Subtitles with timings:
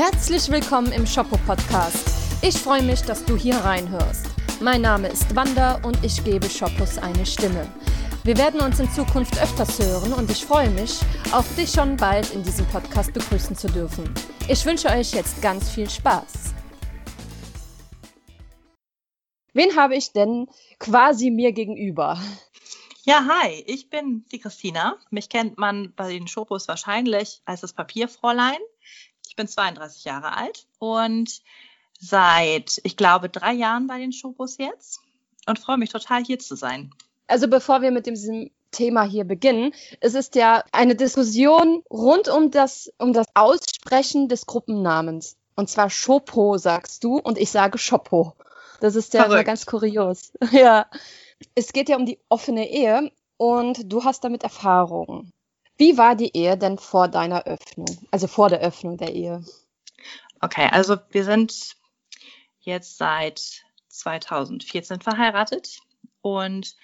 [0.00, 2.08] Herzlich willkommen im Shoppo Podcast.
[2.40, 4.26] Ich freue mich, dass du hier reinhörst.
[4.60, 7.66] Mein Name ist Wanda und ich gebe Shoppos eine Stimme.
[8.22, 11.00] Wir werden uns in Zukunft öfters hören und ich freue mich,
[11.32, 14.08] auch dich schon bald in diesem Podcast begrüßen zu dürfen.
[14.46, 16.54] Ich wünsche euch jetzt ganz viel Spaß.
[19.52, 20.46] Wen habe ich denn
[20.78, 22.20] quasi mir gegenüber?
[23.02, 24.96] Ja, hi, ich bin die Christina.
[25.10, 28.58] Mich kennt man bei den Schopos wahrscheinlich als das Papierfräulein.
[29.38, 31.42] Ich bin 32 Jahre alt und
[32.00, 34.98] seit, ich glaube, drei Jahren bei den Schopos jetzt
[35.46, 36.92] und freue mich total hier zu sein.
[37.28, 42.50] Also bevor wir mit diesem Thema hier beginnen, es ist ja eine Diskussion rund um
[42.50, 45.36] das, um das Aussprechen des Gruppennamens.
[45.54, 48.34] Und zwar Schopo sagst du und ich sage Schoppo.
[48.80, 50.32] Das ist ja immer ganz kurios.
[50.50, 50.86] ja
[51.54, 55.30] es geht ja um die offene Ehe und du hast damit Erfahrung.
[55.78, 59.44] Wie war die Ehe denn vor deiner Öffnung, also vor der Öffnung der Ehe?
[60.40, 61.76] Okay, also wir sind
[62.58, 65.78] jetzt seit 2014 verheiratet
[66.20, 66.76] und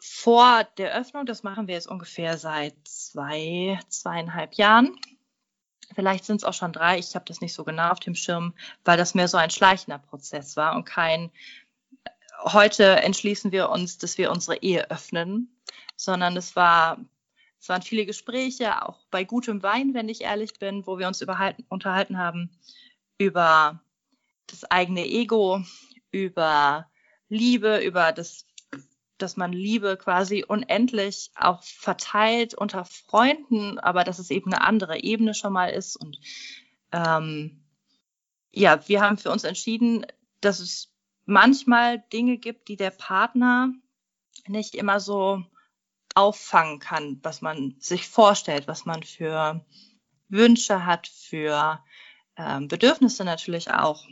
[0.00, 4.98] vor der Öffnung, das machen wir jetzt ungefähr seit zwei, zweieinhalb Jahren.
[5.94, 8.54] Vielleicht sind es auch schon drei, ich habe das nicht so genau auf dem Schirm,
[8.84, 11.30] weil das mehr so ein schleichender Prozess war und kein
[12.42, 15.56] heute entschließen wir uns, dass wir unsere Ehe öffnen,
[15.96, 16.98] sondern es war
[17.66, 21.20] es waren viele Gespräche, auch bei gutem Wein, wenn ich ehrlich bin, wo wir uns
[21.68, 22.48] unterhalten haben
[23.18, 23.82] über
[24.46, 25.64] das eigene Ego,
[26.12, 26.88] über
[27.28, 28.46] Liebe, über das,
[29.18, 35.02] dass man Liebe quasi unendlich auch verteilt unter Freunden, aber dass es eben eine andere
[35.02, 35.96] Ebene schon mal ist.
[35.96, 36.20] Und
[36.92, 37.64] ähm,
[38.52, 40.06] ja, wir haben für uns entschieden,
[40.40, 40.92] dass es
[41.24, 43.72] manchmal Dinge gibt, die der Partner
[44.46, 45.42] nicht immer so
[46.16, 49.64] auffangen kann, was man sich vorstellt, was man für
[50.28, 51.80] Wünsche hat, für
[52.36, 54.04] ähm, Bedürfnisse natürlich auch.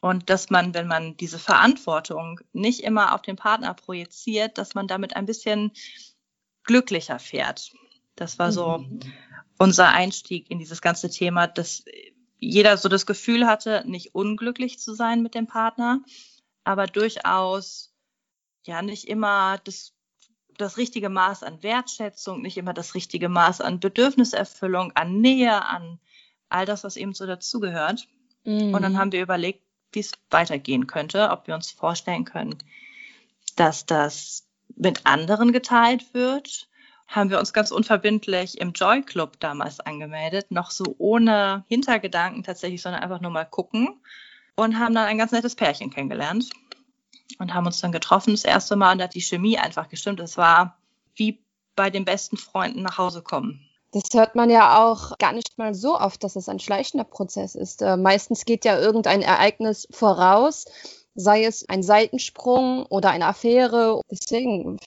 [0.00, 4.88] Und dass man, wenn man diese Verantwortung nicht immer auf den Partner projiziert, dass man
[4.88, 5.72] damit ein bisschen
[6.64, 7.72] glücklicher fährt.
[8.16, 9.00] Das war so mhm.
[9.58, 11.84] unser Einstieg in dieses ganze Thema, dass
[12.38, 16.02] jeder so das Gefühl hatte, nicht unglücklich zu sein mit dem Partner,
[16.64, 17.94] aber durchaus
[18.66, 19.94] ja nicht immer das,
[20.60, 25.98] das richtige Maß an Wertschätzung, nicht immer das richtige Maß an Bedürfniserfüllung, an Nähe, an
[26.48, 28.08] all das, was eben so dazugehört.
[28.44, 28.74] Mhm.
[28.74, 29.62] Und dann haben wir überlegt,
[29.92, 32.56] wie es weitergehen könnte, ob wir uns vorstellen können,
[33.56, 36.68] dass das mit anderen geteilt wird,
[37.08, 42.82] haben wir uns ganz unverbindlich im Joy Club damals angemeldet, noch so ohne Hintergedanken tatsächlich,
[42.82, 44.00] sondern einfach nur mal gucken
[44.54, 46.50] und haben dann ein ganz nettes Pärchen kennengelernt
[47.40, 50.20] und haben uns dann getroffen das erste Mal und da hat die Chemie einfach gestimmt.
[50.20, 50.76] Es war
[51.14, 51.42] wie
[51.74, 53.66] bei den besten Freunden nach Hause kommen.
[53.92, 57.56] Das hört man ja auch gar nicht mal so oft, dass es ein schleichender Prozess
[57.56, 57.82] ist.
[57.82, 60.66] Äh, meistens geht ja irgendein Ereignis voraus,
[61.14, 64.00] sei es ein Seitensprung oder eine Affäre.
[64.10, 64.78] Deswegen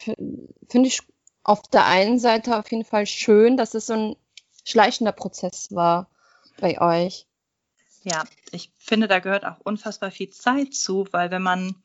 [0.69, 1.02] finde ich
[1.44, 4.16] auf der einen Seite auf jeden Fall schön, dass es so ein
[4.63, 6.08] schleichender Prozess war
[6.59, 7.25] bei euch.
[8.03, 11.75] Ja, ich finde, da gehört auch unfassbar viel Zeit zu, weil wenn man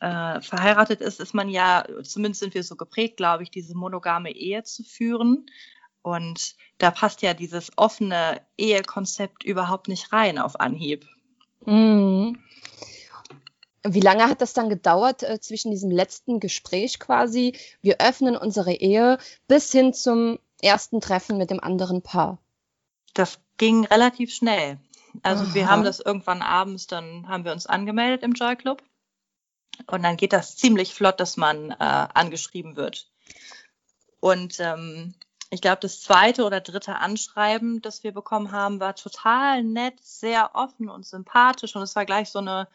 [0.00, 4.32] äh, verheiratet ist, ist man ja, zumindest sind wir so geprägt, glaube ich, diese monogame
[4.32, 5.46] Ehe zu führen.
[6.02, 11.06] Und da passt ja dieses offene Ehekonzept überhaupt nicht rein auf Anhieb.
[11.66, 12.38] Mhm.
[13.82, 17.54] Wie lange hat das dann gedauert äh, zwischen diesem letzten Gespräch quasi?
[17.80, 19.18] Wir öffnen unsere Ehe
[19.48, 22.38] bis hin zum ersten Treffen mit dem anderen Paar.
[23.14, 24.78] Das ging relativ schnell.
[25.22, 25.54] Also Aha.
[25.54, 28.82] wir haben das irgendwann abends, dann haben wir uns angemeldet im Joy Club.
[29.86, 33.10] Und dann geht das ziemlich flott, dass man äh, angeschrieben wird.
[34.20, 35.14] Und ähm,
[35.50, 40.54] ich glaube, das zweite oder dritte Anschreiben, das wir bekommen haben, war total nett, sehr
[40.54, 41.74] offen und sympathisch.
[41.74, 42.68] Und es war gleich so eine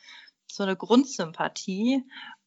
[0.48, 2.04] so eine Grundsympathie.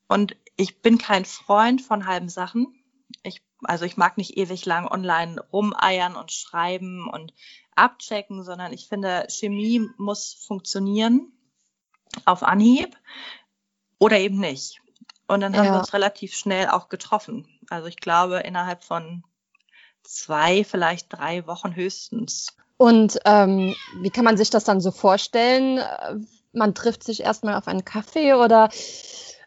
[0.09, 2.75] Und ich bin kein Freund von halben Sachen.
[3.23, 7.35] Ich, also ich mag nicht ewig lang online rumeiern und schreiben und
[7.77, 11.33] abchecken, sondern ich finde, Chemie muss funktionieren
[12.25, 12.97] auf Anhieb
[13.99, 14.81] oder eben nicht.
[15.27, 15.73] Und dann haben ja.
[15.73, 17.47] wir uns relativ schnell auch getroffen.
[17.69, 19.25] Also ich glaube, innerhalb von
[20.03, 22.57] zwei, vielleicht drei Wochen höchstens.
[22.79, 25.81] Und ähm, wie kann man sich das dann so vorstellen?
[26.53, 28.69] man trifft sich erstmal auf einen Kaffee oder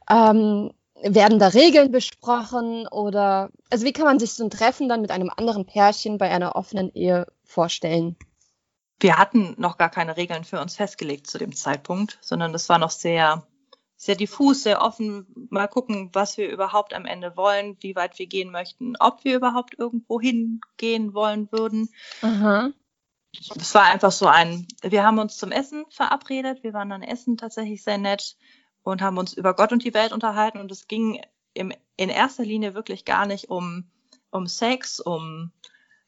[0.09, 0.71] ähm,
[1.03, 5.11] werden da Regeln besprochen oder also wie kann man sich so ein Treffen dann mit
[5.11, 8.15] einem anderen Pärchen bei einer offenen Ehe vorstellen?
[8.99, 12.77] Wir hatten noch gar keine Regeln für uns festgelegt zu dem Zeitpunkt, sondern es war
[12.77, 13.47] noch sehr
[14.01, 15.27] sehr diffus, sehr offen.
[15.51, 19.35] Mal gucken, was wir überhaupt am Ende wollen, wie weit wir gehen möchten, ob wir
[19.35, 21.87] überhaupt irgendwo hingehen wollen würden.
[22.23, 22.71] Aha.
[23.55, 27.37] es war einfach so ein, wir haben uns zum Essen verabredet, wir waren dann essen
[27.37, 28.37] tatsächlich sehr nett
[28.81, 31.21] und haben uns über Gott und die Welt unterhalten und es ging
[31.53, 33.85] im, in erster Linie wirklich gar nicht um,
[34.31, 35.51] um Sex, um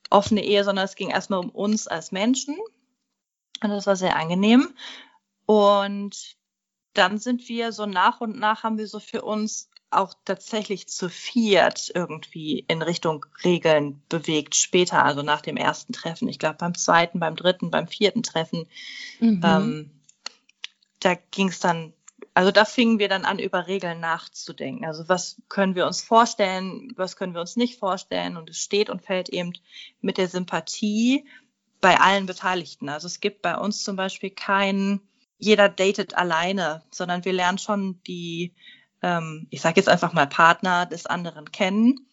[0.09, 2.57] offene Ehe, sondern es ging erstmal um uns als Menschen
[3.61, 4.73] und das war sehr angenehm
[5.45, 6.37] und
[6.93, 11.09] dann sind wir so nach und nach haben wir so für uns auch tatsächlich zu
[11.09, 16.27] viert irgendwie in Richtung Regeln bewegt später, also nach dem ersten Treffen.
[16.27, 18.67] Ich glaube beim zweiten, beim dritten, beim vierten Treffen.
[19.19, 19.41] Mhm.
[19.43, 19.91] Ähm,
[20.99, 21.93] da ging es dann,
[22.33, 24.85] also da fingen wir dann an, über Regeln nachzudenken.
[24.85, 28.37] Also was können wir uns vorstellen, was können wir uns nicht vorstellen?
[28.37, 29.53] Und es steht und fällt eben
[30.01, 31.25] mit der Sympathie
[31.81, 32.89] bei allen Beteiligten.
[32.89, 35.01] Also es gibt bei uns zum Beispiel kein,
[35.43, 38.53] jeder datet alleine, sondern wir lernen schon die
[39.03, 42.07] ähm, ich sage jetzt einfach mal Partner des anderen kennen,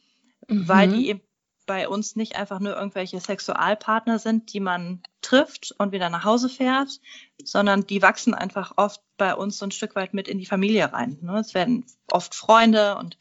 [0.48, 0.68] mhm.
[0.68, 1.22] weil die eben
[1.66, 6.48] bei uns nicht einfach nur irgendwelche Sexualpartner sind, die man trifft und wieder nach Hause
[6.48, 7.00] fährt,
[7.44, 10.92] sondern die wachsen einfach oft bei uns so ein Stück weit mit in die Familie
[10.92, 11.18] rein.
[11.22, 11.38] Ne?
[11.38, 13.18] Es werden oft Freunde und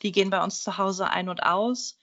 [0.00, 1.98] die gehen bei uns zu Hause ein und aus.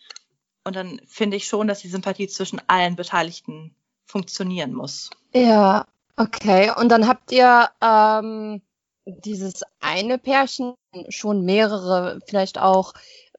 [0.64, 3.74] Und dann finde ich schon, dass die Sympathie zwischen allen Beteiligten
[4.06, 5.10] funktionieren muss.
[5.34, 5.88] Ja,
[6.18, 6.72] okay.
[6.76, 8.62] Und dann habt ihr ähm,
[9.06, 10.76] dieses eine Pärchen
[11.10, 12.94] schon mehrere, vielleicht auch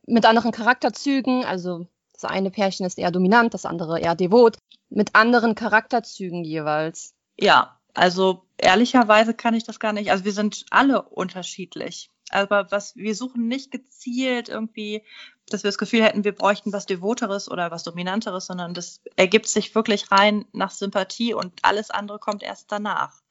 [0.07, 4.57] mit anderen Charakterzügen, also das eine Pärchen ist eher dominant, das andere eher devot,
[4.89, 7.15] mit anderen Charakterzügen jeweils.
[7.39, 10.11] Ja, also ehrlicherweise kann ich das gar nicht.
[10.11, 12.11] Also wir sind alle unterschiedlich.
[12.31, 15.03] Aber was wir suchen nicht gezielt irgendwie,
[15.49, 19.49] dass wir das Gefühl hätten, wir bräuchten was Devoteres oder was Dominanteres, sondern das ergibt
[19.49, 23.23] sich wirklich rein nach Sympathie und alles andere kommt erst danach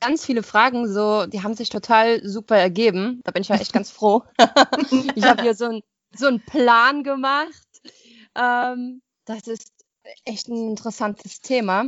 [0.00, 3.20] ganz viele Fragen, so, die haben sich total super ergeben.
[3.24, 4.24] Da bin ich ja echt ganz froh.
[5.14, 5.82] ich habe hier so, ein,
[6.14, 7.66] so einen Plan gemacht.
[8.34, 9.72] Ähm, das ist
[10.24, 11.86] echt ein interessantes Thema.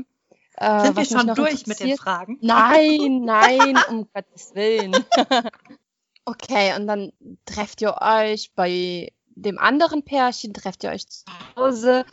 [0.57, 2.39] Äh, Sind wir schon durch mit den Fragen?
[2.41, 4.95] Nein, nein, um Gottes Willen.
[6.25, 7.13] okay, und dann
[7.45, 11.25] trefft ihr euch bei dem anderen Pärchen, trefft ihr euch zu
[11.57, 12.05] Hause.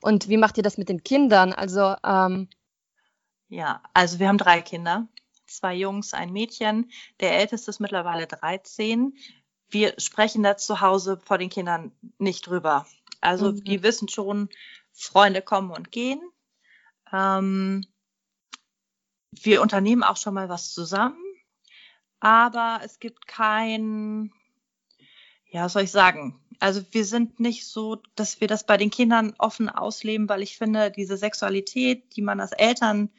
[0.00, 1.52] Und wie macht ihr das mit den Kindern?
[1.52, 2.48] Also, ähm,
[3.48, 5.08] ja, also wir haben drei Kinder
[5.48, 6.90] zwei Jungs, ein Mädchen.
[7.20, 9.16] Der älteste ist mittlerweile 13.
[9.68, 12.86] Wir sprechen da zu Hause vor den Kindern nicht drüber.
[13.20, 13.64] Also mhm.
[13.64, 14.48] die wissen schon,
[14.92, 16.20] Freunde kommen und gehen.
[17.12, 17.86] Ähm,
[19.32, 21.22] wir unternehmen auch schon mal was zusammen,
[22.20, 24.32] aber es gibt kein,
[25.46, 26.40] ja, was soll ich sagen?
[26.60, 30.58] Also wir sind nicht so, dass wir das bei den Kindern offen ausleben, weil ich
[30.58, 33.10] finde, diese Sexualität, die man als Eltern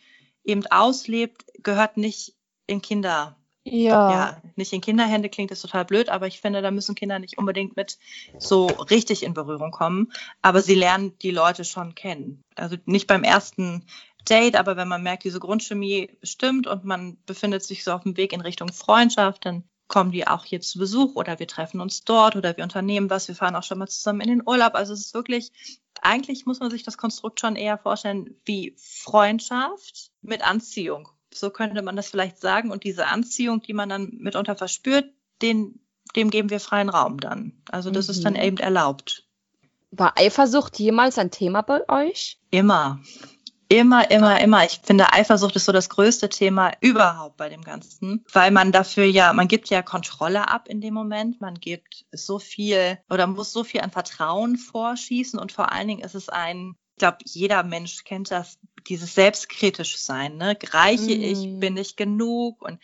[0.43, 2.35] eben auslebt, gehört nicht
[2.67, 3.38] in Kinder.
[3.69, 4.11] Ja.
[4.11, 4.41] ja.
[4.55, 7.75] Nicht in Kinderhände klingt das total blöd, aber ich finde, da müssen Kinder nicht unbedingt
[7.75, 7.97] mit
[8.37, 10.11] so richtig in Berührung kommen.
[10.41, 12.41] Aber sie lernen die Leute schon kennen.
[12.55, 13.85] Also nicht beim ersten
[14.29, 18.17] Date, aber wenn man merkt, diese Grundchemie stimmt und man befindet sich so auf dem
[18.17, 22.03] Weg in Richtung Freundschaft, dann kommen die auch hier zu Besuch oder wir treffen uns
[22.03, 24.75] dort oder wir unternehmen was, wir fahren auch schon mal zusammen in den Urlaub.
[24.75, 25.51] Also es ist wirklich
[26.01, 31.09] eigentlich muss man sich das Konstrukt schon eher vorstellen wie Freundschaft mit Anziehung.
[31.33, 32.71] So könnte man das vielleicht sagen.
[32.71, 35.05] Und diese Anziehung, die man dann mitunter verspürt,
[35.41, 35.79] den,
[36.15, 37.53] dem geben wir freien Raum dann.
[37.71, 38.11] Also das mhm.
[38.11, 38.41] ist dann mhm.
[38.41, 39.25] eben erlaubt.
[39.91, 42.39] War Eifersucht jemals ein Thema bei euch?
[42.51, 42.99] Immer.
[43.71, 44.65] Immer, immer, immer.
[44.65, 49.05] Ich finde, Eifersucht ist so das größte Thema überhaupt bei dem Ganzen, weil man dafür
[49.05, 53.51] ja, man gibt ja Kontrolle ab in dem Moment, man gibt so viel oder muss
[53.51, 58.03] so viel an Vertrauen vorschießen und vor allen Dingen ist es ein, glaube, jeder Mensch
[58.03, 60.57] kennt das, dieses selbstkritisch sein, ne?
[60.71, 61.23] Reiche mm.
[61.23, 62.79] ich, bin ich genug und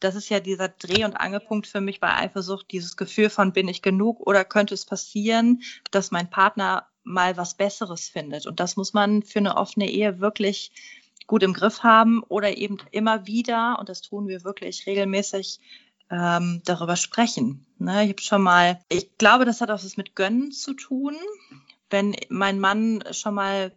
[0.00, 3.68] das ist ja dieser Dreh- und Angelpunkt für mich bei Eifersucht, dieses Gefühl von bin
[3.68, 8.46] ich genug oder könnte es passieren, dass mein Partner mal was Besseres findet.
[8.46, 10.72] Und das muss man für eine offene Ehe wirklich
[11.26, 15.60] gut im Griff haben oder eben immer wieder, und das tun wir wirklich regelmäßig,
[16.10, 17.66] ähm, darüber sprechen.
[17.78, 21.16] Ne, ich habe schon mal, ich glaube, das hat auch was mit Gönnen zu tun.
[21.90, 23.72] Wenn mein Mann schon mal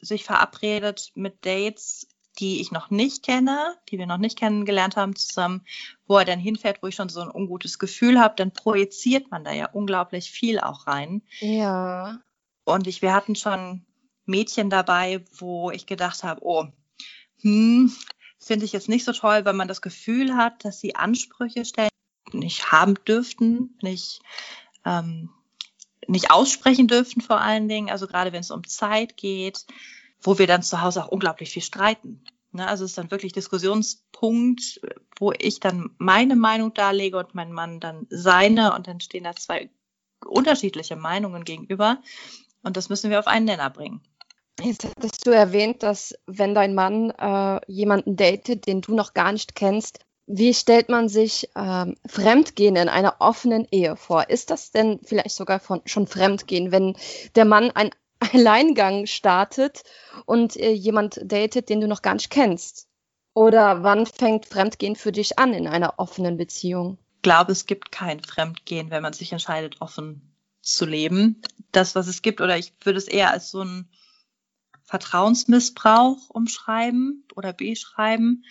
[0.00, 2.08] sich verabredet mit Dates,
[2.38, 5.64] die ich noch nicht kenne, die wir noch nicht kennengelernt haben zusammen,
[6.06, 9.44] wo er dann hinfährt, wo ich schon so ein ungutes Gefühl habe, dann projiziert man
[9.44, 11.22] da ja unglaublich viel auch rein.
[11.40, 12.20] Ja.
[12.64, 13.86] Und ich, wir hatten schon
[14.26, 16.66] Mädchen dabei, wo ich gedacht habe, oh,
[17.40, 17.92] hm,
[18.38, 21.90] finde ich jetzt nicht so toll, weil man das Gefühl hat, dass sie Ansprüche stellen,
[22.32, 24.20] nicht haben dürften, nicht,
[24.84, 25.30] ähm,
[26.08, 27.90] nicht aussprechen dürften vor allen Dingen.
[27.90, 29.66] Also gerade wenn es um Zeit geht,
[30.22, 32.24] wo wir dann zu Hause auch unglaublich viel streiten.
[32.52, 32.66] Ne?
[32.66, 34.80] Also es ist dann wirklich Diskussionspunkt,
[35.18, 39.34] wo ich dann meine Meinung darlege und mein Mann dann seine und dann stehen da
[39.34, 39.70] zwei
[40.24, 42.00] unterschiedliche Meinungen gegenüber.
[42.62, 44.02] Und das müssen wir auf einen Nenner bringen.
[44.60, 49.30] Jetzt hattest du erwähnt, dass wenn dein Mann äh, jemanden datet, den du noch gar
[49.32, 54.28] nicht kennst, wie stellt man sich ähm, Fremdgehen in einer offenen Ehe vor?
[54.28, 56.96] Ist das denn vielleicht sogar von, schon Fremdgehen, wenn
[57.34, 59.84] der Mann einen Alleingang startet
[60.24, 62.88] und äh, jemand datet, den du noch gar nicht kennst?
[63.34, 66.98] Oder wann fängt Fremdgehen für dich an in einer offenen Beziehung?
[67.16, 71.42] Ich glaube, es gibt kein Fremdgehen, wenn man sich entscheidet, offen zu leben.
[71.70, 73.88] Das, was es gibt, oder ich würde es eher als so ein
[74.84, 78.44] Vertrauensmissbrauch umschreiben oder beschreiben.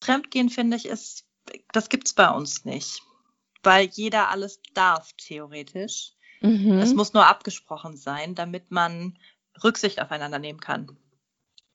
[0.00, 1.24] Fremdgehen, finde ich, ist,
[1.72, 3.02] das gibt's bei uns nicht,
[3.62, 6.12] weil jeder alles darf, theoretisch.
[6.40, 6.78] Mhm.
[6.78, 9.18] Es muss nur abgesprochen sein, damit man
[9.62, 10.96] Rücksicht aufeinander nehmen kann.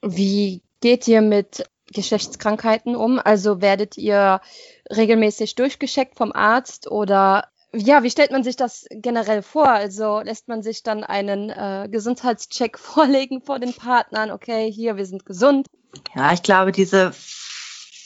[0.01, 3.19] Wie geht ihr mit Geschlechtskrankheiten um?
[3.19, 4.41] Also werdet ihr
[4.89, 9.69] regelmäßig durchgescheckt vom Arzt oder ja, wie stellt man sich das generell vor?
[9.69, 14.31] Also lässt man sich dann einen äh, Gesundheitscheck vorlegen vor den Partnern?
[14.31, 15.67] Okay, hier, wir sind gesund.
[16.15, 17.13] Ja, ich glaube, diese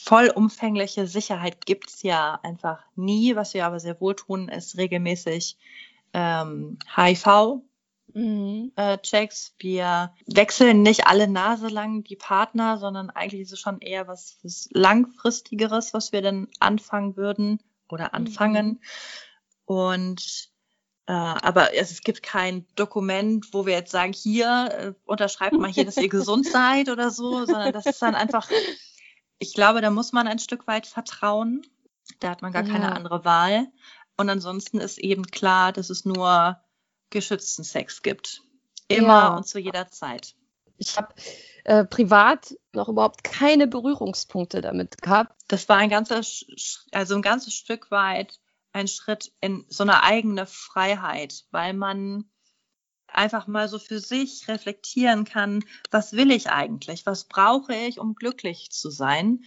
[0.05, 3.35] vollumfängliche Sicherheit gibt's ja einfach nie.
[3.35, 5.57] Was wir aber sehr wohl tun, ist regelmäßig
[6.13, 7.61] ähm, HIV.
[8.13, 8.71] Mhm.
[8.75, 9.55] Äh, Checks.
[9.57, 14.37] Wir wechseln nicht alle Nase lang die Partner, sondern eigentlich ist es schon eher was,
[14.43, 17.59] was langfristigeres, was wir dann anfangen würden
[17.89, 18.67] oder anfangen.
[18.67, 18.79] Mhm.
[19.65, 20.49] Und
[21.07, 25.71] äh, aber es, es, gibt kein Dokument, wo wir jetzt sagen, hier äh, unterschreibt mal
[25.71, 28.49] hier, dass ihr gesund seid oder so, sondern das ist dann einfach,
[29.39, 31.65] ich glaube, da muss man ein Stück weit vertrauen.
[32.19, 32.71] Da hat man gar ja.
[32.71, 33.67] keine andere Wahl.
[34.17, 36.59] Und ansonsten ist eben klar, dass es nur
[37.09, 38.41] geschützten Sex gibt.
[38.87, 39.35] Immer ja.
[39.35, 40.35] und zu jeder Zeit.
[40.77, 41.13] Ich habe
[41.63, 45.33] äh, privat noch überhaupt keine Berührungspunkte damit gehabt.
[45.47, 48.39] Das war ein ganzes, also ein ganzes Stück weit
[48.75, 52.29] ein Schritt in so eine eigene Freiheit, weil man
[53.17, 57.05] einfach mal so für sich reflektieren kann, was will ich eigentlich?
[57.05, 59.43] Was brauche ich, um glücklich zu sein?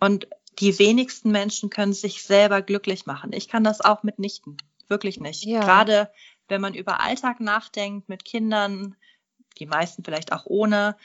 [0.00, 3.32] Und die wenigsten Menschen können sich selber glücklich machen.
[3.32, 4.56] Ich kann das auch mitnichten.
[4.88, 5.44] Wirklich nicht.
[5.44, 5.60] Ja.
[5.60, 6.10] Gerade
[6.48, 8.96] wenn man über Alltag nachdenkt mit Kindern,
[9.58, 10.96] die meisten vielleicht auch ohne,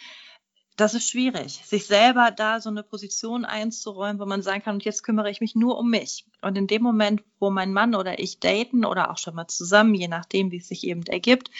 [0.75, 4.85] das ist schwierig, sich selber da so eine Position einzuräumen, wo man sagen kann, und
[4.85, 6.25] jetzt kümmere ich mich nur um mich.
[6.41, 9.93] Und in dem Moment, wo mein Mann oder ich daten oder auch schon mal zusammen,
[9.93, 11.51] je nachdem, wie es sich eben ergibt,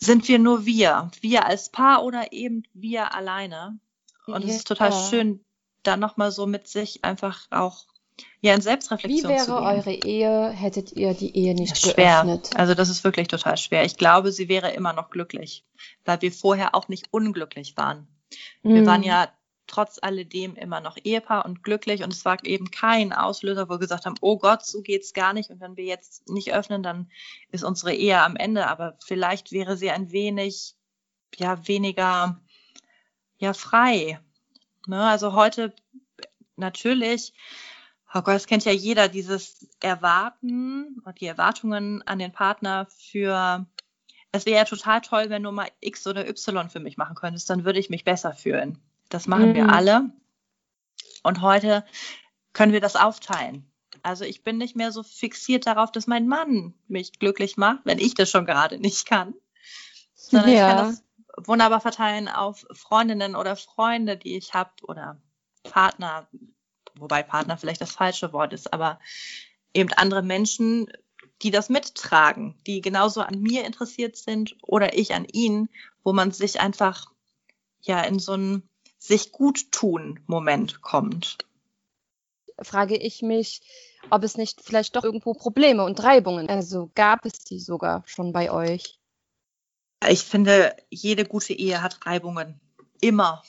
[0.00, 1.10] sind wir nur wir.
[1.20, 3.78] Wir als Paar oder eben wir alleine.
[4.26, 4.48] Und ja.
[4.48, 5.44] es ist total schön,
[5.82, 7.86] da nochmal so mit sich einfach auch
[8.40, 12.24] ja, in Selbstreflexion Wie wäre eure Ehe, hättet ihr die Ehe nicht schwer.
[12.24, 12.50] geöffnet?
[12.56, 13.84] Also das ist wirklich total schwer.
[13.84, 15.64] Ich glaube, sie wäre immer noch glücklich,
[16.04, 18.08] weil wir vorher auch nicht unglücklich waren.
[18.62, 18.74] Mm.
[18.74, 19.04] Wir waren mm.
[19.04, 19.28] ja
[19.68, 23.78] trotz alledem immer noch Ehepaar und glücklich und es war eben kein Auslöser, wo wir
[23.78, 27.10] gesagt haben, oh Gott, so geht's gar nicht und wenn wir jetzt nicht öffnen, dann
[27.50, 30.74] ist unsere Ehe am Ende, aber vielleicht wäre sie ein wenig,
[31.36, 32.40] ja, weniger,
[33.38, 34.20] ja, frei.
[34.86, 35.02] Ne?
[35.02, 35.74] Also heute
[36.56, 37.34] natürlich
[38.14, 43.66] Oh Gott, das kennt ja jeder, dieses Erwarten und die Erwartungen an den Partner für,
[44.32, 47.50] es wäre ja total toll, wenn du mal X oder Y für mich machen könntest,
[47.50, 48.78] dann würde ich mich besser fühlen.
[49.08, 49.54] Das machen mhm.
[49.54, 50.10] wir alle.
[51.22, 51.84] Und heute
[52.52, 53.70] können wir das aufteilen.
[54.02, 57.98] Also ich bin nicht mehr so fixiert darauf, dass mein Mann mich glücklich macht, wenn
[57.98, 59.34] ich das schon gerade nicht kann.
[60.14, 60.54] Sondern ja.
[60.54, 65.20] ich kann das wunderbar verteilen auf Freundinnen oder Freunde, die ich habe oder
[65.62, 66.28] Partner,
[66.94, 68.98] wobei Partner vielleicht das falsche Wort ist, aber
[69.74, 70.90] eben andere Menschen,
[71.42, 75.68] die das mittragen, die genauso an mir interessiert sind oder ich an ihnen,
[76.02, 77.06] wo man sich einfach
[77.80, 78.68] ja in so einen
[78.98, 81.38] sich gut tun Moment kommt.
[82.60, 83.62] Frage ich mich,
[84.10, 88.32] ob es nicht vielleicht doch irgendwo Probleme und Reibungen, also gab es die sogar schon
[88.32, 88.98] bei euch?
[90.08, 92.60] Ich finde, jede gute Ehe hat Reibungen.
[93.00, 93.42] Immer.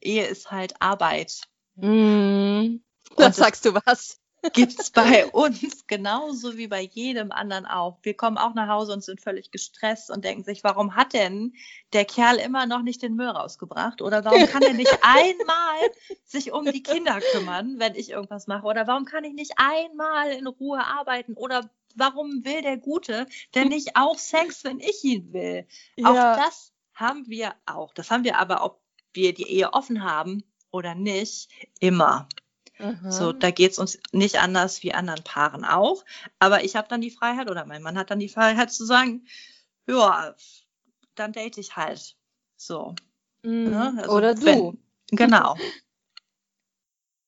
[0.00, 1.42] Ehe ist halt Arbeit.
[1.76, 2.76] Mm.
[3.16, 4.21] Da sagst du was.
[4.52, 7.98] Gibt's bei uns genauso wie bei jedem anderen auch.
[8.02, 11.54] Wir kommen auch nach Hause und sind völlig gestresst und denken sich, warum hat denn
[11.92, 14.02] der Kerl immer noch nicht den Müll rausgebracht?
[14.02, 15.90] Oder warum kann er nicht einmal
[16.24, 18.66] sich um die Kinder kümmern, wenn ich irgendwas mache?
[18.66, 21.34] Oder warum kann ich nicht einmal in Ruhe arbeiten?
[21.34, 25.66] Oder warum will der Gute denn nicht auch Sex, wenn ich ihn will?
[25.96, 26.08] Ja.
[26.10, 27.94] Auch das haben wir auch.
[27.94, 28.80] Das haben wir aber, ob
[29.12, 31.48] wir die Ehe offen haben oder nicht,
[31.80, 32.28] immer.
[33.08, 36.04] So, da geht's uns nicht anders wie anderen Paaren auch.
[36.38, 39.26] Aber ich habe dann die Freiheit oder mein Mann hat dann die Freiheit zu sagen,
[39.86, 40.34] ja,
[41.14, 42.16] dann date ich halt.
[42.56, 42.94] So.
[43.42, 43.94] Mm, ne?
[43.98, 44.44] also oder du.
[44.44, 44.78] Wenn,
[45.10, 45.56] genau.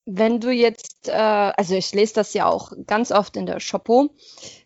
[0.07, 4.15] Wenn du jetzt, äh, also ich lese das ja auch ganz oft in der Shoppo,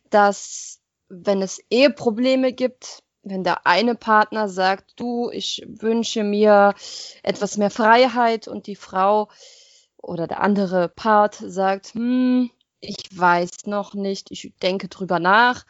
[0.09, 6.73] dass wenn es Eheprobleme gibt, wenn der eine Partner sagt, du, ich wünsche mir
[7.23, 9.29] etwas mehr Freiheit und die Frau
[10.01, 15.65] oder der andere Part sagt, hm, ich weiß noch nicht, ich denke drüber nach.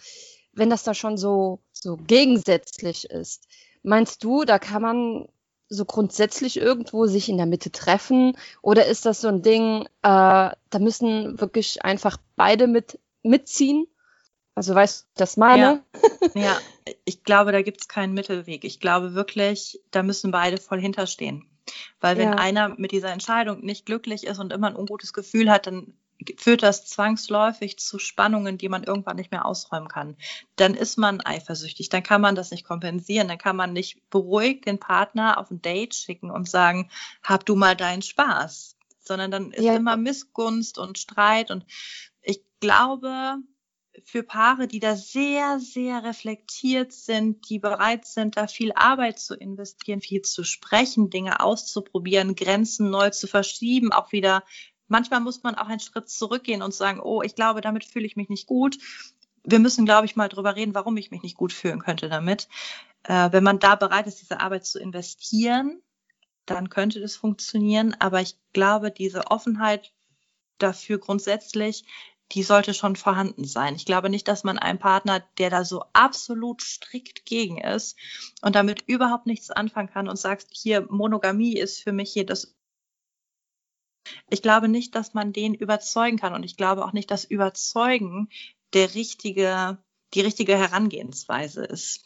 [0.53, 3.48] Wenn das da schon so, so gegensätzlich ist,
[3.83, 5.27] meinst du, da kann man
[5.69, 8.36] so grundsätzlich irgendwo sich in der Mitte treffen?
[8.62, 13.86] Oder ist das so ein Ding, äh, da müssen wirklich einfach beide mit, mitziehen?
[14.55, 15.83] Also weißt du, das meine?
[16.33, 16.57] Ja, ja.
[17.05, 18.63] ich glaube, da gibt es keinen Mittelweg.
[18.65, 21.45] Ich glaube wirklich, da müssen beide voll hinterstehen.
[21.99, 22.35] Weil wenn ja.
[22.35, 25.93] einer mit dieser Entscheidung nicht glücklich ist und immer ein ungutes Gefühl hat, dann
[26.38, 30.17] führt das zwangsläufig zu Spannungen, die man irgendwann nicht mehr ausräumen kann.
[30.57, 34.65] Dann ist man eifersüchtig, dann kann man das nicht kompensieren, dann kann man nicht beruhigt
[34.65, 36.89] den Partner auf ein Date schicken und sagen,
[37.23, 39.75] hab du mal deinen Spaß, sondern dann ist ja.
[39.75, 41.65] immer Missgunst und Streit und
[42.21, 43.38] ich glaube,
[44.05, 49.35] für Paare, die da sehr, sehr reflektiert sind, die bereit sind, da viel Arbeit zu
[49.35, 54.43] investieren, viel zu sprechen, Dinge auszuprobieren, Grenzen neu zu verschieben, auch wieder.
[54.87, 58.15] Manchmal muss man auch einen Schritt zurückgehen und sagen, oh, ich glaube, damit fühle ich
[58.15, 58.77] mich nicht gut.
[59.43, 62.47] Wir müssen, glaube ich, mal drüber reden, warum ich mich nicht gut fühlen könnte damit.
[63.03, 65.81] Äh, wenn man da bereit ist, diese Arbeit zu investieren,
[66.45, 67.95] dann könnte das funktionieren.
[67.99, 69.93] Aber ich glaube, diese Offenheit
[70.57, 71.85] dafür grundsätzlich
[72.31, 73.75] die sollte schon vorhanden sein.
[73.75, 77.98] Ich glaube nicht, dass man einen Partner, der da so absolut strikt gegen ist
[78.41, 82.55] und damit überhaupt nichts anfangen kann und sagt, hier Monogamie ist für mich hier das.
[84.29, 88.29] Ich glaube nicht, dass man den überzeugen kann und ich glaube auch nicht, dass Überzeugen
[88.74, 89.77] der richtige,
[90.13, 92.05] die richtige Herangehensweise ist.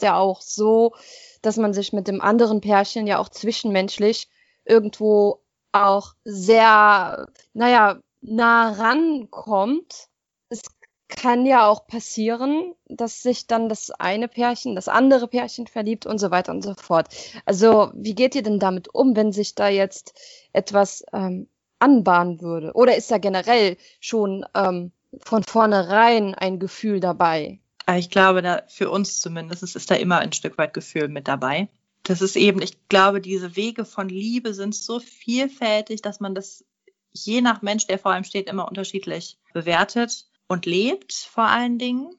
[0.00, 0.94] Ja, auch so,
[1.42, 4.28] dass man sich mit dem anderen Pärchen ja auch zwischenmenschlich
[4.64, 10.08] irgendwo auch sehr, naja, nah rankommt.
[10.48, 10.62] Es
[11.08, 16.18] kann ja auch passieren, dass sich dann das eine Pärchen, das andere Pärchen verliebt und
[16.18, 17.08] so weiter und so fort.
[17.44, 20.14] Also wie geht ihr denn damit um, wenn sich da jetzt
[20.52, 21.48] etwas ähm,
[21.78, 22.72] anbahnen würde?
[22.74, 27.60] Oder ist da generell schon ähm, von vornherein ein Gefühl dabei?
[27.96, 31.68] Ich glaube, da, für uns zumindest ist da immer ein Stück weit Gefühl mit dabei.
[32.04, 36.64] Das ist eben, ich glaube, diese Wege von Liebe sind so vielfältig, dass man das
[37.12, 42.10] je nach Mensch, der vor einem steht, immer unterschiedlich bewertet und lebt vor allen Dingen.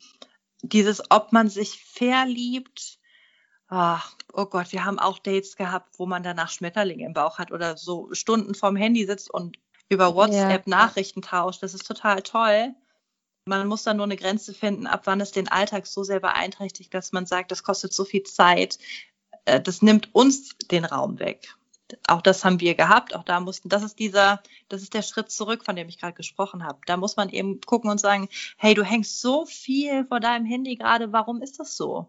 [0.62, 3.00] Dieses, ob man sich verliebt,
[3.68, 7.52] ach, oh Gott, wir haben auch Dates gehabt, wo man danach Schmetterlinge im Bauch hat
[7.52, 9.58] oder so Stunden vorm Handy sitzt und
[9.90, 10.78] über WhatsApp ja.
[10.78, 11.62] Nachrichten tauscht.
[11.64, 12.74] Das ist total toll.
[13.46, 16.94] Man muss dann nur eine Grenze finden, ab wann es den Alltag so sehr beeinträchtigt,
[16.94, 18.80] dass man sagt, das kostet so viel Zeit.
[19.44, 21.54] Äh, das nimmt uns den Raum weg
[22.08, 23.16] auch das haben wir gehabt.
[23.16, 26.14] Auch da mussten, das ist dieser, das ist der Schritt zurück, von dem ich gerade
[26.14, 26.80] gesprochen habe.
[26.86, 30.76] Da muss man eben gucken und sagen, hey, du hängst so viel vor deinem Handy
[30.76, 32.08] gerade, warum ist das so?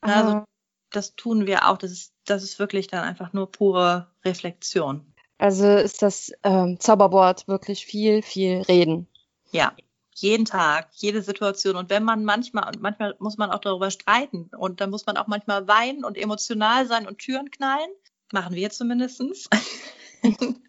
[0.00, 0.44] Also,
[0.90, 1.78] das tun wir auch.
[1.78, 5.04] Das ist, das ist wirklich dann einfach nur pure Reflexion.
[5.38, 9.06] Also ist das ähm, Zauberwort wirklich viel, viel reden.
[9.50, 9.72] Ja,
[10.14, 11.76] jeden Tag, jede Situation.
[11.76, 15.18] Und wenn man manchmal, und manchmal muss man auch darüber streiten und dann muss man
[15.18, 17.90] auch manchmal weinen und emotional sein und Türen knallen.
[18.32, 19.48] Machen wir zumindestens.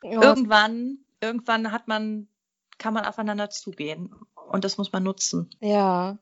[0.03, 0.21] ja.
[0.21, 2.27] Irgendwann, irgendwann hat man,
[2.77, 4.13] kann man aufeinander zugehen.
[4.49, 5.49] Und das muss man nutzen.
[5.59, 6.17] Ja.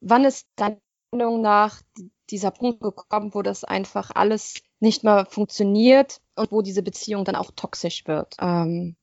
[0.00, 0.78] Wann ist deiner
[1.12, 1.82] Meinung nach
[2.30, 7.36] dieser Punkt gekommen, wo das einfach alles nicht mehr funktioniert und wo diese Beziehung dann
[7.36, 8.36] auch toxisch wird?
[8.40, 8.96] Ähm,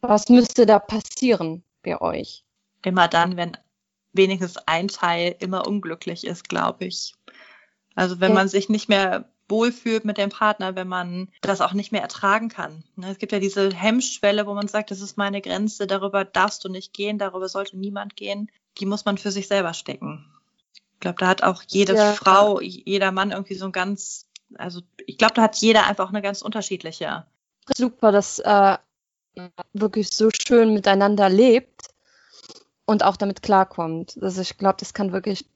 [0.00, 2.44] was müsste da passieren bei euch?
[2.84, 3.56] Immer dann, wenn
[4.12, 7.14] wenigstens ein Teil immer unglücklich ist, glaube ich.
[7.94, 8.34] Also wenn ja.
[8.34, 12.48] man sich nicht mehr wohlfühlt mit dem Partner, wenn man das auch nicht mehr ertragen
[12.48, 12.82] kann.
[12.96, 16.64] Ne, es gibt ja diese Hemmschwelle, wo man sagt, das ist meine Grenze, darüber darfst
[16.64, 18.50] du nicht gehen, darüber sollte niemand gehen.
[18.78, 20.26] Die muss man für sich selber stecken.
[20.94, 22.12] Ich glaube, da hat auch jede ja.
[22.12, 26.12] Frau, jeder Mann irgendwie so ein ganz, also ich glaube, da hat jeder einfach auch
[26.12, 27.26] eine ganz unterschiedliche.
[27.74, 28.78] Super, dass äh,
[29.72, 31.88] wirklich so schön miteinander lebt
[32.86, 34.18] und auch damit klarkommt.
[34.20, 35.46] Also ich glaube, das kann wirklich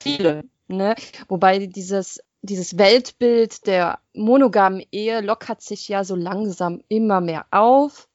[0.00, 0.44] viele.
[0.68, 0.94] Ne?
[1.28, 8.08] Wobei dieses dieses Weltbild der monogamen Ehe lockert sich ja so langsam immer mehr auf.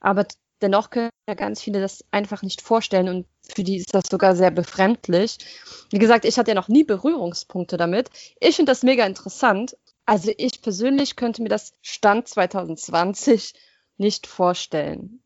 [0.00, 0.26] Aber
[0.60, 4.36] dennoch können ja ganz viele das einfach nicht vorstellen und für die ist das sogar
[4.36, 5.38] sehr befremdlich.
[5.90, 8.10] Wie gesagt, ich hatte ja noch nie Berührungspunkte damit.
[8.40, 9.76] Ich finde das mega interessant.
[10.04, 13.54] Also ich persönlich könnte mir das Stand 2020
[13.96, 15.22] nicht vorstellen.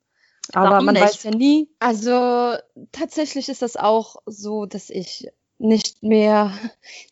[0.52, 1.04] Aber Warum man nicht?
[1.04, 1.68] weiß ja nie.
[1.78, 2.56] Also
[2.92, 5.28] tatsächlich ist das auch so, dass ich
[5.60, 6.52] nicht mehr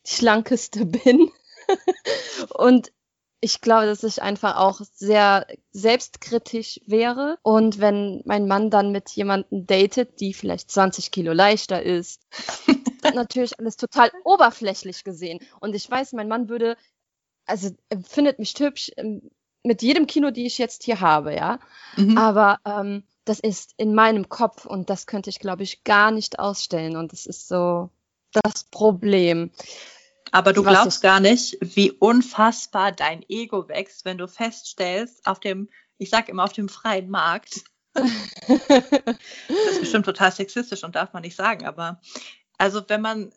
[0.07, 1.31] die schlankeste bin.
[2.55, 2.91] und
[3.41, 7.39] ich glaube, dass ich einfach auch sehr selbstkritisch wäre.
[7.43, 12.27] Und wenn mein Mann dann mit jemandem datet, die vielleicht 20 Kilo leichter ist,
[13.15, 15.39] natürlich alles total oberflächlich gesehen.
[15.61, 16.77] Und ich weiß, mein Mann würde,
[17.47, 17.71] also
[18.03, 19.31] findet mich hübsch ähm,
[19.63, 21.61] mit jedem Kino, die ich jetzt hier habe, ja.
[21.97, 22.19] Mhm.
[22.19, 26.39] Aber ähm, das ist in meinem Kopf und das könnte ich, glaube ich, gar nicht
[26.39, 26.97] ausstellen.
[26.97, 27.91] Und das ist so
[28.33, 29.51] das Problem.
[30.31, 35.69] Aber du glaubst gar nicht, wie unfassbar dein Ego wächst, wenn du feststellst, auf dem,
[35.97, 37.63] ich sag immer, auf dem freien Markt.
[37.95, 38.07] das
[39.71, 42.01] ist bestimmt total sexistisch und darf man nicht sagen, aber
[42.59, 43.33] also wenn man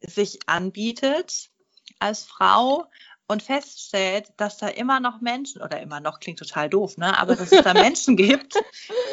[0.00, 1.50] sich anbietet
[1.98, 2.86] als Frau
[3.28, 7.18] und feststellt, dass da immer noch Menschen, oder immer noch klingt total doof, ne?
[7.18, 8.54] aber dass es da Menschen gibt,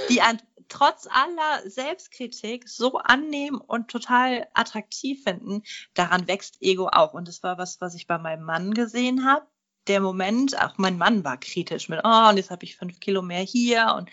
[0.09, 7.13] die an, trotz aller Selbstkritik so annehmen und total attraktiv finden, daran wächst Ego auch.
[7.13, 9.45] Und das war was, was ich bei meinem Mann gesehen habe.
[9.87, 13.21] Der Moment, auch mein Mann war kritisch mit, oh, und jetzt habe ich fünf Kilo
[13.21, 14.09] mehr hier und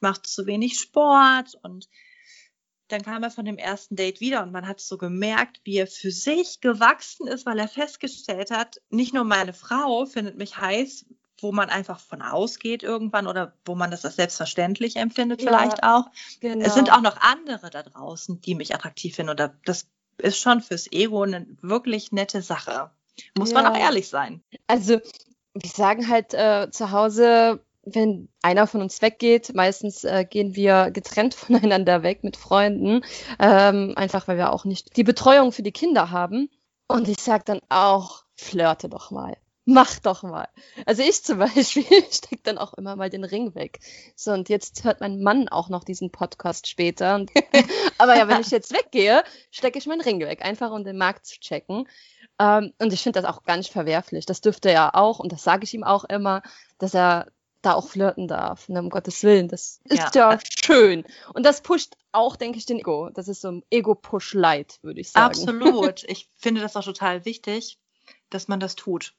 [0.00, 1.88] mache zu wenig Sport und
[2.88, 5.86] dann kam er von dem ersten Date wieder und man hat so gemerkt, wie er
[5.86, 11.06] für sich gewachsen ist, weil er festgestellt hat, nicht nur meine Frau findet mich heiß,
[11.40, 15.82] wo man einfach von ausgeht irgendwann oder wo man das als selbstverständlich empfindet ja, vielleicht
[15.82, 16.06] auch.
[16.40, 16.64] Genau.
[16.64, 19.86] Es sind auch noch andere da draußen, die mich attraktiv finden oder das
[20.18, 22.90] ist schon fürs Ego eine wirklich nette Sache.
[23.36, 23.62] Muss ja.
[23.62, 24.42] man auch ehrlich sein.
[24.66, 25.00] Also,
[25.54, 30.90] wir sagen halt äh, zu Hause, wenn einer von uns weggeht, meistens äh, gehen wir
[30.90, 33.02] getrennt voneinander weg mit Freunden,
[33.38, 36.50] ähm, einfach weil wir auch nicht die Betreuung für die Kinder haben.
[36.86, 39.36] Und ich sage dann auch, flirte doch mal.
[39.66, 40.48] Mach doch mal.
[40.84, 43.80] Also ich zum Beispiel stecke dann auch immer mal den Ring weg.
[44.14, 47.24] So, und jetzt hört mein Mann auch noch diesen Podcast später.
[47.98, 51.26] Aber ja, wenn ich jetzt weggehe, stecke ich meinen Ring weg, einfach um den Markt
[51.26, 51.88] zu checken.
[52.38, 54.26] Ähm, und ich finde das auch gar nicht verwerflich.
[54.26, 56.42] Das dürfte er auch, und das sage ich ihm auch immer,
[56.78, 57.28] dass er
[57.62, 58.68] da auch flirten darf.
[58.68, 59.48] Ne, um Gottes Willen.
[59.48, 60.32] Das ist ja.
[60.32, 61.04] ja schön.
[61.32, 63.10] Und das pusht auch, denke ich, den Ego.
[63.10, 65.26] Das ist so ein Ego-Push-Light, würde ich sagen.
[65.26, 66.04] Absolut.
[66.04, 67.78] Ich finde das auch total wichtig,
[68.30, 69.14] dass man das tut.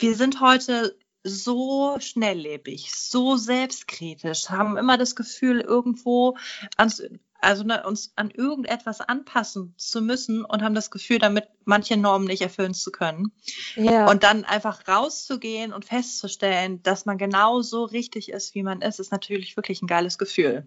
[0.00, 6.38] Wir sind heute so schnelllebig, so selbstkritisch, haben immer das Gefühl, irgendwo
[6.78, 7.02] ans,
[7.40, 12.26] also ne, uns an irgendetwas anpassen zu müssen und haben das Gefühl, damit manche Normen
[12.26, 13.32] nicht erfüllen zu können.
[13.76, 14.08] Ja.
[14.08, 19.00] Und dann einfach rauszugehen und festzustellen, dass man genau so richtig ist, wie man ist,
[19.00, 20.66] ist natürlich wirklich ein geiles Gefühl.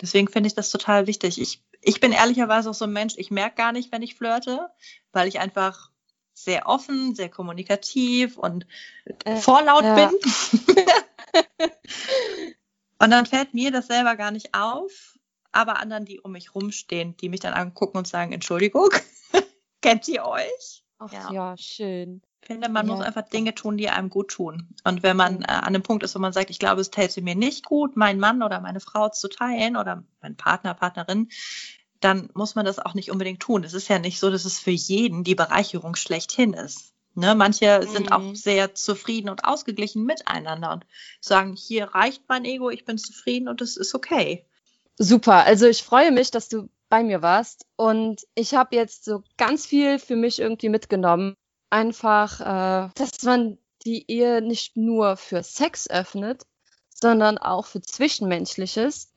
[0.00, 1.40] Deswegen finde ich das total wichtig.
[1.40, 4.68] Ich, ich bin ehrlicherweise auch so ein Mensch, ich merke gar nicht, wenn ich flirte,
[5.12, 5.90] weil ich einfach
[6.38, 8.66] sehr offen, sehr kommunikativ und
[9.24, 9.94] äh, vorlaut ja.
[9.94, 10.10] bin.
[12.98, 15.16] und dann fällt mir das selber gar nicht auf
[15.56, 18.90] aber anderen, die um mich rumstehen, die mich dann angucken und sagen, Entschuldigung,
[19.80, 20.84] kennt ihr euch?
[20.98, 22.22] Ach ja, ja schön.
[22.42, 22.94] Ich finde, man ja.
[22.94, 24.68] muss einfach Dinge tun, die einem gut tun.
[24.84, 27.22] Und wenn man äh, an einem Punkt ist, wo man sagt, ich glaube, es täte
[27.22, 31.30] mir nicht gut, meinen Mann oder meine Frau zu teilen oder mein Partner, Partnerin,
[32.06, 33.64] dann muss man das auch nicht unbedingt tun.
[33.64, 36.92] Es ist ja nicht so, dass es für jeden die Bereicherung schlechthin ist.
[37.14, 37.90] Ne, manche mhm.
[37.90, 38.36] sind auch mhm.
[38.36, 40.86] sehr zufrieden und ausgeglichen miteinander und
[41.20, 44.46] sagen, hier reicht mein Ego, ich bin zufrieden und es ist okay.
[44.98, 45.44] Super.
[45.44, 49.66] Also ich freue mich, dass du bei mir warst und ich habe jetzt so ganz
[49.66, 51.34] viel für mich irgendwie mitgenommen.
[51.70, 56.44] Einfach, äh, dass man die Ehe nicht nur für Sex öffnet,
[56.94, 59.12] sondern auch für Zwischenmenschliches.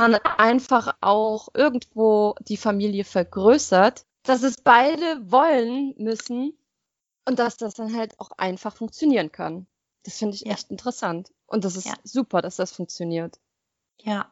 [0.00, 6.56] Man einfach auch irgendwo die Familie vergrößert, dass es beide wollen müssen
[7.26, 9.66] und dass das dann halt auch einfach funktionieren kann.
[10.04, 10.52] Das finde ich ja.
[10.52, 11.30] echt interessant.
[11.46, 11.94] Und das ist ja.
[12.02, 13.38] super, dass das funktioniert.
[13.98, 14.30] Ja,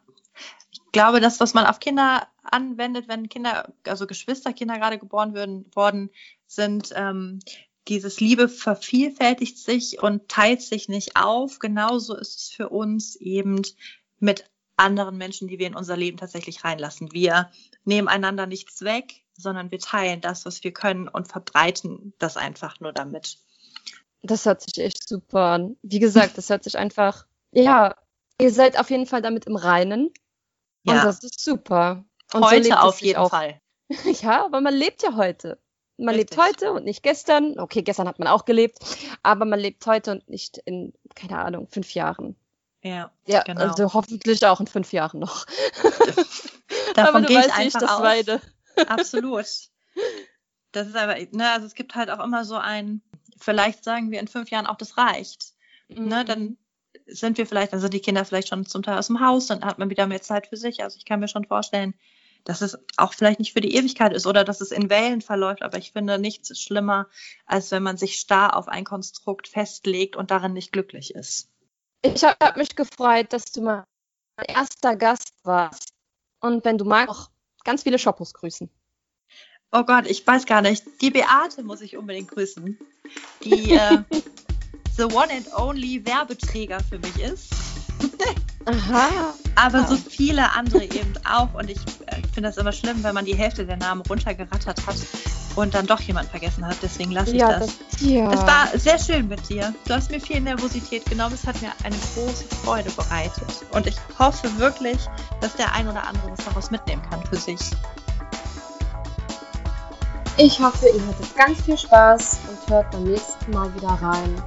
[0.71, 5.67] ich glaube, das, was man auf Kinder anwendet, wenn Kinder, also Geschwisterkinder gerade geboren würden,
[5.75, 6.11] worden
[6.47, 7.41] sind, ähm,
[7.89, 11.59] dieses Liebe vervielfältigt sich und teilt sich nicht auf.
[11.59, 13.61] Genauso ist es für uns eben
[14.19, 17.13] mit anderen Menschen, die wir in unser Leben tatsächlich reinlassen.
[17.13, 17.51] Wir
[17.85, 22.81] nehmen einander nichts weg, sondern wir teilen das, was wir können und verbreiten das einfach
[22.81, 23.39] nur damit.
[24.23, 25.77] Das hört sich echt super an.
[25.83, 27.95] Wie gesagt, das hört sich einfach, ja,
[28.41, 30.13] ihr seid auf jeden Fall damit im Reinen.
[30.85, 30.95] Ja.
[30.95, 32.05] Und das ist super.
[32.33, 33.31] Und heute so auf jeden auch.
[33.31, 33.61] Fall.
[34.23, 35.59] ja, aber man lebt ja heute.
[35.97, 36.37] Man Richtig.
[36.37, 37.59] lebt heute und nicht gestern.
[37.59, 38.79] Okay, gestern hat man auch gelebt,
[39.23, 42.37] aber man lebt heute und nicht in, keine Ahnung, fünf Jahren.
[42.83, 43.63] Ja, ja genau.
[43.63, 45.47] also hoffentlich auch in fünf Jahren noch.
[46.95, 48.03] Davon gehe ich einfach das aus.
[48.03, 48.41] Weide.
[48.87, 49.47] Absolut.
[50.73, 53.03] Das ist aber, ne, also es gibt halt auch immer so ein,
[53.39, 55.55] vielleicht sagen wir in fünf Jahren auch, das reicht.
[55.89, 56.09] Ne, mhm.
[56.09, 56.57] Ne, dann
[57.07, 59.65] sind wir vielleicht, dann sind die Kinder vielleicht schon zum Teil aus dem Haus, dann
[59.65, 60.83] hat man wieder mehr Zeit für sich.
[60.83, 61.95] Also ich kann mir schon vorstellen,
[62.45, 65.63] dass es auch vielleicht nicht für die Ewigkeit ist oder dass es in Wellen verläuft,
[65.63, 67.09] aber ich finde nichts schlimmer,
[67.47, 71.51] als wenn man sich starr auf ein Konstrukt festlegt und darin nicht glücklich ist.
[72.03, 73.85] Ich habe mich gefreut, dass du mein
[74.47, 75.93] erster Gast warst
[76.41, 77.31] und wenn du magst, auch
[77.65, 78.71] ganz viele Shoppos grüßen.
[79.73, 80.85] Oh Gott, ich weiß gar nicht.
[81.03, 82.79] Die Beate muss ich unbedingt grüßen.
[83.45, 83.99] Die äh,
[84.97, 87.53] the one and only Werbeträger für mich ist.
[88.65, 89.35] Aha.
[89.57, 91.53] Aber so viele andere eben auch.
[91.55, 94.97] Und ich äh, finde das immer schlimm, wenn man die Hälfte der Namen runtergerattert hat
[95.59, 96.77] und dann doch jemand vergessen hat.
[96.83, 97.79] Deswegen lasse ich Ja, das.
[97.91, 98.31] das, ja.
[98.33, 99.75] Es war sehr schön mit dir.
[99.87, 101.35] Du hast mir viel Nervosität genommen.
[101.35, 103.67] Es hat mir eine große Freude bereitet.
[103.73, 104.99] Und ich hoffe wirklich,
[105.41, 107.59] dass der ein oder andere was daraus mitnehmen kann für sich.
[110.37, 114.41] Ich hoffe, ihr hattet ganz viel Spaß und hört beim nächsten Mal wieder rein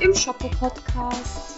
[0.00, 1.53] im Shoppo Podcast.